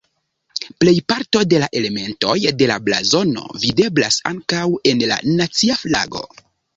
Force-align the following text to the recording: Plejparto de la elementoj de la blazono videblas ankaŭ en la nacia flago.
Plejparto 0.83 1.41
de 1.49 1.57
la 1.63 1.67
elementoj 1.81 2.37
de 2.61 2.69
la 2.71 2.77
blazono 2.87 3.43
videblas 3.65 4.17
ankaŭ 4.31 4.63
en 4.93 5.05
la 5.13 5.19
nacia 5.35 5.77
flago. 5.83 6.23